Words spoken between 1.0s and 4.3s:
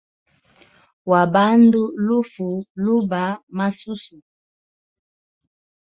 Wa bandu, lufu, luba, masusu.